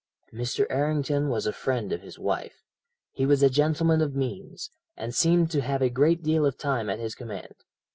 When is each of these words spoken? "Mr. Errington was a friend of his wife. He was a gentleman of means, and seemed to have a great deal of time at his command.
"Mr. 0.33 0.65
Errington 0.71 1.29
was 1.29 1.45
a 1.45 1.53
friend 1.53 1.91
of 1.93 2.01
his 2.01 2.17
wife. 2.17 2.63
He 3.11 3.23
was 3.23 3.43
a 3.43 3.51
gentleman 3.51 4.01
of 4.01 4.15
means, 4.15 4.71
and 4.97 5.13
seemed 5.13 5.51
to 5.51 5.61
have 5.61 5.83
a 5.83 5.91
great 5.91 6.23
deal 6.23 6.43
of 6.43 6.57
time 6.57 6.89
at 6.89 6.97
his 6.97 7.13
command. 7.13 7.53